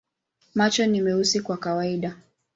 Macho 0.55 0.87
ni 0.87 1.01
meusi 1.01 1.39
kwa 1.41 1.57
kawaida. 1.57 2.17